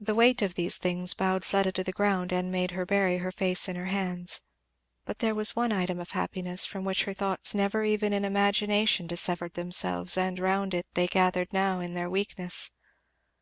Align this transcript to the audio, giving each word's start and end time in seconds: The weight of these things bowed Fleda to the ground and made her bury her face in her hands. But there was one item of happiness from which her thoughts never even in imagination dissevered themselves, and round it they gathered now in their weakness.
The 0.00 0.14
weight 0.14 0.40
of 0.40 0.54
these 0.54 0.78
things 0.78 1.12
bowed 1.12 1.44
Fleda 1.44 1.70
to 1.72 1.84
the 1.84 1.92
ground 1.92 2.32
and 2.32 2.50
made 2.50 2.70
her 2.70 2.86
bury 2.86 3.18
her 3.18 3.30
face 3.30 3.68
in 3.68 3.76
her 3.76 3.84
hands. 3.84 4.40
But 5.04 5.18
there 5.18 5.34
was 5.34 5.54
one 5.54 5.72
item 5.72 6.00
of 6.00 6.12
happiness 6.12 6.64
from 6.64 6.86
which 6.86 7.04
her 7.04 7.12
thoughts 7.12 7.54
never 7.54 7.84
even 7.84 8.14
in 8.14 8.24
imagination 8.24 9.06
dissevered 9.06 9.52
themselves, 9.52 10.16
and 10.16 10.38
round 10.38 10.72
it 10.72 10.86
they 10.94 11.06
gathered 11.06 11.52
now 11.52 11.80
in 11.80 11.92
their 11.92 12.08
weakness. 12.08 12.72